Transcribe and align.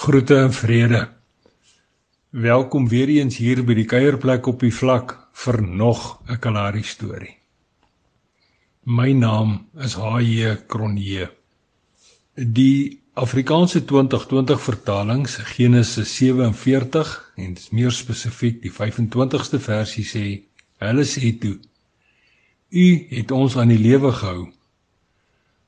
Groete 0.00 0.36
en 0.36 0.52
vrede. 0.52 1.08
Welkom 2.30 2.88
weer 2.88 3.08
eens 3.08 3.36
hier 3.36 3.58
by 3.68 3.74
die 3.76 3.84
kuierplek 3.84 4.46
op 4.48 4.62
die 4.64 4.72
vlak 4.72 5.12
vir 5.42 5.58
nog 5.60 6.22
'n 6.24 6.38
Kalahari 6.40 6.82
storie. 6.82 7.34
My 8.84 9.12
naam 9.12 9.68
is 9.76 9.94
H.J. 10.00 10.64
Kronje. 10.66 11.28
Die 12.34 13.00
Afrikaanse 13.12 13.84
2020 13.84 14.62
vertalings 14.62 15.36
Genesis 15.36 16.16
47 16.16 17.32
en 17.36 17.56
meer 17.70 17.92
spesifiek 17.92 18.62
die 18.62 18.72
25ste 18.72 19.60
versie 19.60 20.04
sê: 20.04 20.26
Hulle 20.78 21.04
sê 21.04 21.38
toe: 21.38 21.58
U 22.70 23.06
het 23.10 23.30
ons 23.30 23.56
aan 23.56 23.68
die 23.68 23.84
lewe 23.88 24.12
gehou. 24.12 24.48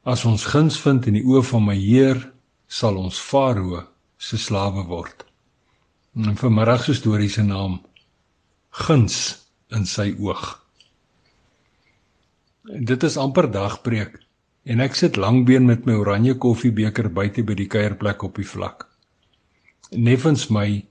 As 0.03 0.25
ons 0.25 0.45
guns 0.45 0.80
vind 0.80 1.07
in 1.07 1.21
die 1.21 1.25
oë 1.25 1.43
van 1.43 1.64
my 1.64 1.77
Heer, 1.77 2.33
sal 2.67 2.96
ons 2.96 3.21
Farao 3.21 3.91
se 4.23 4.39
slawe 4.39 4.84
word. 4.86 5.25
En 6.14 6.36
vanmiddag 6.39 6.85
se 6.85 6.94
storie 6.94 7.31
se 7.31 7.43
naam 7.43 7.81
Guns 8.71 9.17
in 9.75 9.86
sy 9.89 10.12
oog. 10.21 10.45
Dit 12.62 13.03
is 13.03 13.18
amper 13.18 13.50
dagbreek 13.50 14.21
en 14.71 14.81
ek 14.85 14.95
sit 14.95 15.18
langbeen 15.18 15.67
met 15.67 15.89
my 15.89 15.96
oranje 15.98 16.36
koffiebeker 16.39 17.11
buite 17.11 17.43
by 17.43 17.57
die 17.58 17.67
kuierplek 17.67 18.22
op 18.22 18.39
die 18.39 18.46
vlak. 18.46 18.86
Neffens 19.90 20.46
my 20.54 20.84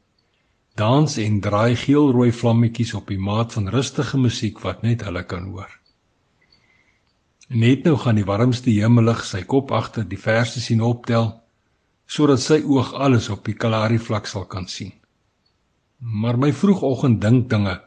dans 0.76 1.16
en 1.23 1.40
draai 1.41 1.77
geelrooi 1.79 2.32
vlammetjies 2.35 2.93
op 2.99 3.07
die 3.07 3.20
maat 3.20 3.55
van 3.55 3.71
rustige 3.71 4.20
musiek 4.20 4.59
wat 4.66 4.84
net 4.84 5.05
hulle 5.07 5.23
kan 5.23 5.48
hoor. 5.54 5.71
Net 7.48 7.88
nou 7.88 7.95
gaan 7.99 8.20
die 8.20 8.27
warmste 8.27 8.71
hemelig 8.76 9.23
sy 9.27 9.45
kop 9.48 9.71
agter 9.76 10.04
die 10.07 10.20
verste 10.20 10.59
sien 10.63 10.84
optel 10.84 11.32
sodat 12.11 12.43
sy 12.43 12.59
oog 12.67 12.91
alles 12.99 13.29
op 13.31 13.45
die 13.47 13.55
Kalahari 13.55 13.99
vlak 13.99 14.27
sal 14.27 14.43
kan 14.51 14.67
sien. 14.67 14.91
Maar 15.99 16.39
my 16.41 16.51
vroegoggend 16.51 17.21
dink 17.23 17.48
dinge 17.53 17.77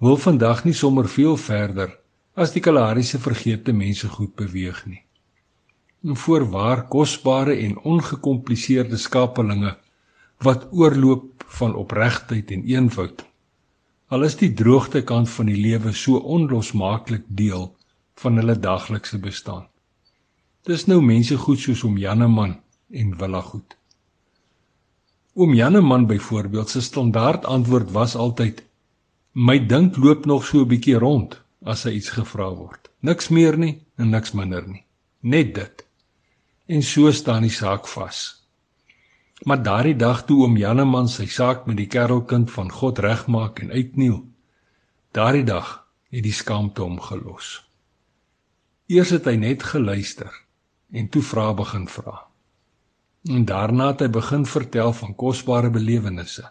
wil 0.00 0.16
vandag 0.20 0.64
nie 0.64 0.76
sommer 0.76 1.08
veel 1.08 1.36
verder 1.40 1.92
as 2.36 2.54
die 2.54 2.62
Kalahari 2.64 3.04
se 3.04 3.20
vergeete 3.20 3.74
mense 3.76 4.08
goed 4.14 4.32
beweeg 4.40 4.80
nie. 4.86 5.02
En 6.04 6.16
voorwaar 6.16 6.86
kosbare 6.92 7.56
en 7.66 7.76
ongekompliseerde 7.92 8.96
skapelinge 8.96 9.74
wat 10.44 10.68
oorloop 10.72 11.44
van 11.60 11.74
opregtheid 11.74 12.52
en 12.52 12.64
eenvoud. 12.68 13.24
Al 14.12 14.24
is 14.28 14.36
die 14.40 14.52
droogte 14.54 15.02
kant 15.02 15.28
van 15.32 15.48
die 15.50 15.60
lewe 15.60 15.92
so 15.92 16.20
onlosmaaklik 16.20 17.24
deel 17.28 17.72
van 18.22 18.36
hulle 18.40 18.56
daglikse 18.56 19.18
bestaan. 19.18 19.66
Dis 20.64 20.86
nou 20.86 21.02
mense 21.02 21.36
goed 21.36 21.60
soos 21.60 21.84
om 21.84 21.98
Janneman 22.00 22.62
en 22.90 23.16
Willagoed. 23.18 23.76
Oom 25.34 25.54
Janneman 25.54 26.06
byvoorbeeld 26.06 26.68
se 26.68 26.80
standaard 26.80 27.44
antwoord 27.44 27.90
was 27.90 28.14
altyd: 28.14 28.62
"My 29.32 29.66
dink 29.66 29.96
loop 29.96 30.24
nog 30.24 30.46
so 30.46 30.58
'n 30.60 30.68
bietjie 30.68 30.98
rond 30.98 31.42
as 31.62 31.82
hy 31.82 31.90
iets 31.90 32.08
gevra 32.10 32.54
word. 32.54 32.90
Niks 33.00 33.28
meer 33.28 33.58
nie 33.58 33.82
en 33.96 34.10
niks 34.10 34.32
minder 34.32 34.68
nie. 34.68 34.84
Net 35.20 35.54
dit." 35.54 35.86
En 36.66 36.82
so 36.82 37.10
staan 37.10 37.42
die 37.42 37.50
saak 37.50 37.88
vas. 37.88 38.46
Maar 39.44 39.62
daardie 39.62 39.96
dag 39.96 40.24
toe 40.24 40.42
oom 40.42 40.56
Janneman 40.56 41.08
sy 41.08 41.26
saak 41.26 41.66
met 41.66 41.76
die 41.76 41.86
kerelkind 41.86 42.50
van 42.50 42.70
God 42.72 42.98
regmaak 42.98 43.60
en 43.60 43.70
uitniel, 43.70 44.24
daardie 45.12 45.44
dag 45.44 45.86
het 46.10 46.22
die 46.22 46.32
skaamte 46.32 46.82
hom 46.82 47.00
gelos. 47.00 47.68
Eers 48.86 49.10
het 49.10 49.24
hy 49.24 49.36
net 49.36 49.62
geluister 49.62 50.32
en 50.90 51.08
toe 51.08 51.22
vra 51.22 51.52
begin 51.54 51.88
vra. 51.88 52.26
En 53.26 53.44
daarna 53.44 53.90
het 53.90 54.04
hy 54.04 54.08
begin 54.14 54.46
vertel 54.46 54.92
van 54.92 55.14
kosbare 55.18 55.70
belewennisse. 55.70 56.44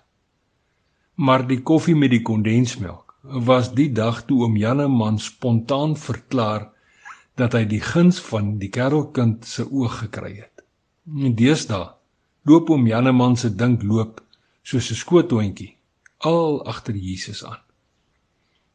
Maar 1.15 1.45
die 1.47 1.61
koffie 1.63 1.95
met 1.95 2.11
die 2.11 2.21
kondensmelk 2.21 3.15
was 3.47 3.71
die 3.73 3.91
dag 3.95 4.25
toe 4.27 4.43
oom 4.43 4.57
Janneman 4.59 5.19
spontaan 5.19 5.95
verklaar 5.97 6.67
dat 7.39 7.55
hy 7.55 7.63
die 7.65 7.81
guns 7.81 8.19
van 8.21 8.57
die 8.59 8.69
kerelkind 8.69 9.47
se 9.47 9.65
oog 9.71 10.01
gekry 10.03 10.35
het. 10.35 10.65
En 11.07 11.35
deesdae 11.35 11.87
loop 12.45 12.69
oom 12.69 12.87
Janneman 12.87 13.37
se 13.39 13.49
dink 13.55 13.83
loop 13.83 14.21
soos 14.63 14.91
'n 14.91 14.99
skoothondjie 14.99 15.77
al 16.17 16.65
agter 16.65 16.95
Jesus 16.95 17.45
aan. 17.45 17.63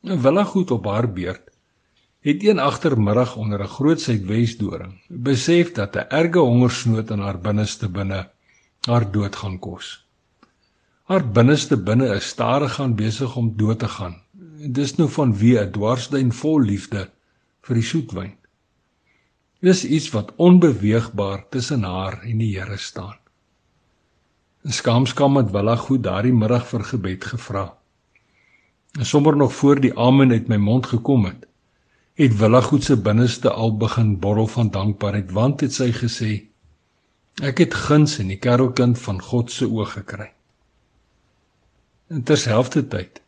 En 0.03 0.23
wille 0.23 0.45
goed 0.45 0.71
op 0.71 0.85
haar 0.85 1.13
beurt 1.13 1.51
het 2.21 2.45
een 2.45 2.59
agtermiddag 2.59 3.37
onder 3.37 3.61
'n 3.63 3.75
groot 3.77 4.01
suidwesdoring 4.01 4.93
besef 5.09 5.73
dat 5.73 5.97
'n 5.97 6.09
erge 6.09 6.39
hongersnood 6.39 7.11
in 7.11 7.19
haar 7.19 7.41
binneste 7.41 7.89
binne 7.89 8.31
haar 8.81 9.11
dood 9.13 9.37
gaan 9.37 9.59
kos. 9.59 10.07
Haar 11.03 11.31
binneste 11.31 11.77
binne 11.77 12.15
is 12.15 12.29
stadig 12.29 12.75
gaan 12.75 12.95
besig 12.95 13.37
om 13.37 13.57
dood 13.57 13.79
te 13.79 13.89
gaan. 13.89 14.23
Dis 14.79 14.95
nou 14.97 15.09
van 15.09 15.37
wie 15.37 15.59
'n 15.59 15.71
dwarsduin 15.71 16.33
vol 16.33 16.61
liefde 16.61 17.11
vir 17.61 17.75
die 17.75 17.89
soetwyn. 17.93 18.35
Dis 19.61 19.85
iets 19.85 20.11
wat 20.11 20.33
onbeweegbaar 20.37 21.49
tussen 21.49 21.83
haar 21.83 22.23
en 22.23 22.39
die 22.39 22.59
Here 22.59 22.77
staan. 22.77 23.17
'n 24.65 24.73
Skaamskam 24.73 25.37
het 25.37 25.51
Willa 25.51 25.77
goed 25.77 26.03
daardie 26.03 26.33
middag 26.33 26.67
vir 26.69 26.85
gebed 26.85 27.25
gevra. 27.25 27.75
En 28.99 29.07
sommer 29.07 29.37
nog 29.37 29.53
voor 29.55 29.81
die 29.81 29.99
amen 29.99 30.31
uit 30.31 30.49
my 30.49 30.57
mond 30.57 30.87
gekom 30.87 31.25
het, 31.25 31.47
het 32.15 32.37
Willagoed 32.39 32.85
se 32.85 32.97
binneste 32.97 33.51
al 33.51 33.77
begin 33.77 34.19
borrel 34.19 34.47
van 34.47 34.71
dankbaarheid 34.71 35.31
want 35.31 35.61
het 35.61 35.73
sy 35.75 35.91
gesê 35.93 36.33
ek 37.43 37.63
het 37.63 37.75
guns 37.75 38.19
in 38.19 38.29
die 38.29 38.39
kerelkind 38.39 38.99
van 38.99 39.21
God 39.23 39.51
se 39.51 39.65
oë 39.65 39.87
gekry. 39.95 40.29
Terselfdertyd 42.11 43.23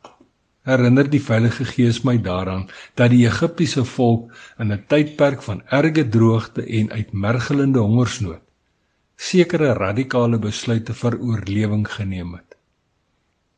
herinner 0.68 1.08
die 1.10 1.22
Heilige 1.26 1.64
Gees 1.64 2.02
my 2.06 2.16
daaraan 2.22 2.68
dat 2.98 3.10
die 3.10 3.24
Egiptiese 3.26 3.84
volk 3.84 4.32
in 4.58 4.72
'n 4.72 4.84
tydperk 4.88 5.42
van 5.42 5.62
erge 5.66 6.08
droogte 6.08 6.66
en 6.66 6.90
uitmergelende 6.90 7.78
hongersnood 7.78 8.42
sekere 9.16 9.72
radikale 9.78 10.38
besluite 10.38 10.94
vir 10.94 11.16
oorlewing 11.20 11.86
geneem 11.88 12.34
het. 12.34 12.56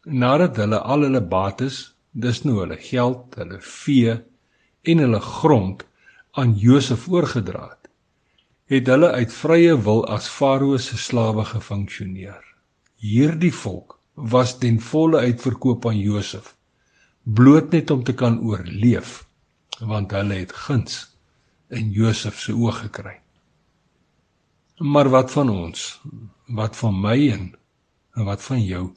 Nadat 0.04 0.56
hulle 0.56 0.78
al 0.78 1.06
hulle 1.06 1.20
bates, 1.20 1.94
dis 2.12 2.42
nou 2.44 2.58
hulle 2.60 2.76
geld, 2.76 3.34
hulle 3.40 3.58
vee 3.60 4.18
en 4.84 5.02
hulle 5.04 5.20
grond 5.20 5.84
aan 6.40 6.54
Josef 6.58 7.08
oorgedra 7.08 7.68
het, 7.68 7.90
het 8.72 8.88
hulle 8.90 9.10
uit 9.12 9.32
vrye 9.32 9.76
wil 9.86 10.02
as 10.10 10.28
Farao 10.28 10.78
se 10.80 10.98
slawe 10.98 11.44
gefunksioneer. 11.48 12.40
Hierdie 13.00 13.52
volk 13.52 13.98
was 14.14 14.58
ten 14.58 14.80
volle 14.80 15.20
uitverkoop 15.26 15.86
aan 15.86 15.98
Josef, 15.98 16.54
bloot 17.22 17.72
net 17.72 17.90
om 17.90 18.04
te 18.04 18.14
kan 18.14 18.40
oorleef, 18.40 19.22
want 19.80 20.14
hulle 20.16 20.40
het 20.40 20.52
guns 20.66 21.02
in 21.68 21.90
Josef 21.92 22.40
se 22.40 22.54
oë 22.54 22.74
gekry. 22.84 23.18
Maar 24.78 25.08
wat 25.08 25.30
van 25.30 25.50
ons? 25.50 26.00
Wat 26.46 26.76
van 26.76 27.00
my 27.00 27.18
en 27.32 27.52
wat 28.26 28.42
van 28.42 28.62
jou? 28.62 28.90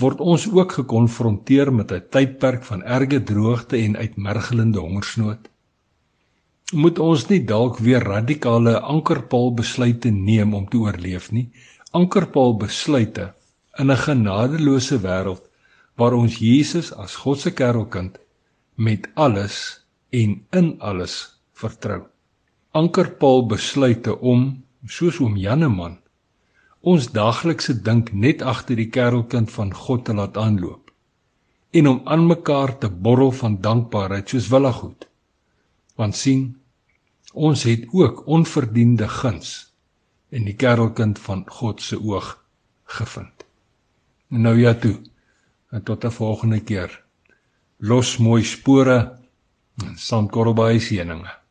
Word 0.00 0.20
ons 0.20 0.44
ook 0.52 0.72
gekonfronteer 0.78 1.72
met 1.72 1.92
'n 1.92 2.04
tydperk 2.10 2.64
van 2.64 2.82
erge 2.82 3.22
droogte 3.22 3.76
en 3.76 3.96
uitmergelende 3.96 4.78
hongersnood. 4.78 5.48
Moet 6.72 6.98
ons 6.98 7.26
nie 7.28 7.44
dalk 7.44 7.78
weer 7.78 8.02
radikale 8.02 8.80
ankerpaal 8.80 9.54
besluite 9.54 10.10
neem 10.10 10.54
om 10.54 10.68
te 10.68 10.76
oorleef 10.76 11.30
nie? 11.32 11.50
Ankerpaal 11.90 12.56
besluite 12.56 13.34
in 13.78 13.90
'n 13.90 13.96
genadeloose 13.96 14.98
wêreld 15.00 15.44
waar 15.96 16.12
ons 16.12 16.38
Jesus 16.38 16.92
as 16.92 17.16
God 17.16 17.40
se 17.40 17.50
kerelkind 17.50 18.18
met 18.74 19.08
alles 19.14 19.86
en 20.10 20.46
in 20.50 20.74
alles 20.80 21.40
vertrou. 21.52 22.02
Ankerpaal 22.72 23.46
besluite 23.46 24.18
om 24.20 24.64
soos 24.84 25.20
oom 25.20 25.36
Janneman 25.36 25.98
ons 26.86 27.08
daglikse 27.12 27.74
dink 27.82 28.12
net 28.14 28.42
agter 28.42 28.78
die 28.78 28.90
kerelkind 28.94 29.50
van 29.50 29.72
God 29.74 30.04
te 30.06 30.14
laat 30.14 30.36
aanloop 30.38 30.92
en 31.78 31.88
om 31.90 32.00
aan 32.04 32.26
mekaar 32.26 32.78
te 32.78 32.88
borrel 32.88 33.32
van 33.32 33.58
dankbaarheid 33.60 34.28
soos 34.32 34.46
willagoed. 34.48 35.08
Want 35.98 36.16
sien, 36.16 36.44
ons 37.32 37.64
het 37.68 37.84
ook 37.92 38.22
onverdiende 38.26 39.08
guns 39.08 39.72
in 40.30 40.46
die 40.48 40.54
kerelkind 40.56 41.18
van 41.18 41.42
God 41.58 41.82
se 41.82 41.98
oog 42.00 42.30
gevind. 42.98 43.44
Nou 44.28 44.54
ja 44.60 44.74
toe. 44.74 44.96
En 45.70 45.82
tot 45.82 46.04
'n 46.04 46.10
volgende 46.10 46.60
keer. 46.60 47.02
Los 47.76 48.16
mooi 48.16 48.44
spore 48.44 49.18
en 49.84 49.98
sandkorrelbaai 49.98 50.80
seëninge. 50.80 51.45